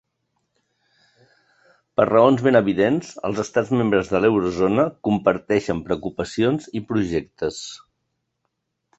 [1.99, 7.61] Per raons ben evidents, els estats membres de l’eurozona comparteixen preocupacions i projectes.